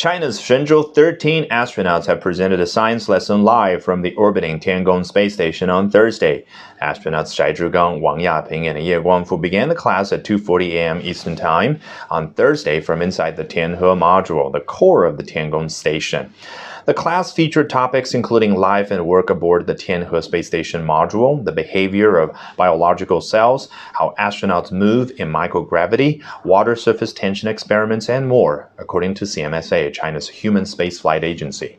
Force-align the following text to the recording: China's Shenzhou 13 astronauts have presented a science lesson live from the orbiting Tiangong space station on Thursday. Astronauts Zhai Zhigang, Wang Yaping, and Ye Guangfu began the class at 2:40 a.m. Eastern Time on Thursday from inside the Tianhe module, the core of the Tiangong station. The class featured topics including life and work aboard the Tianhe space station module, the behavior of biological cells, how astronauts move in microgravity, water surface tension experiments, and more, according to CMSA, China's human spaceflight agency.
China's 0.00 0.40
Shenzhou 0.40 0.94
13 0.94 1.46
astronauts 1.50 2.06
have 2.06 2.22
presented 2.22 2.58
a 2.58 2.66
science 2.66 3.06
lesson 3.06 3.44
live 3.44 3.84
from 3.84 4.00
the 4.00 4.14
orbiting 4.14 4.58
Tiangong 4.58 5.04
space 5.04 5.34
station 5.34 5.68
on 5.68 5.90
Thursday. 5.90 6.46
Astronauts 6.80 7.34
Zhai 7.36 7.54
Zhigang, 7.54 8.00
Wang 8.00 8.16
Yaping, 8.20 8.64
and 8.64 8.82
Ye 8.82 8.94
Guangfu 8.94 9.38
began 9.38 9.68
the 9.68 9.74
class 9.74 10.10
at 10.10 10.24
2:40 10.24 10.70
a.m. 10.70 11.00
Eastern 11.02 11.36
Time 11.36 11.78
on 12.08 12.32
Thursday 12.32 12.80
from 12.80 13.02
inside 13.02 13.36
the 13.36 13.44
Tianhe 13.44 13.78
module, 13.78 14.50
the 14.50 14.60
core 14.60 15.04
of 15.04 15.18
the 15.18 15.22
Tiangong 15.22 15.70
station. 15.70 16.32
The 16.86 16.94
class 16.94 17.30
featured 17.30 17.68
topics 17.68 18.14
including 18.14 18.56
life 18.56 18.90
and 18.90 19.06
work 19.06 19.28
aboard 19.28 19.66
the 19.66 19.74
Tianhe 19.74 20.24
space 20.24 20.46
station 20.46 20.84
module, 20.84 21.44
the 21.44 21.52
behavior 21.52 22.16
of 22.16 22.34
biological 22.56 23.20
cells, 23.20 23.68
how 23.92 24.14
astronauts 24.18 24.72
move 24.72 25.12
in 25.18 25.30
microgravity, 25.30 26.22
water 26.42 26.74
surface 26.74 27.12
tension 27.12 27.48
experiments, 27.48 28.08
and 28.08 28.26
more, 28.28 28.70
according 28.78 29.12
to 29.14 29.26
CMSA, 29.26 29.89
China's 29.90 30.28
human 30.28 30.64
spaceflight 30.64 31.22
agency. 31.22 31.78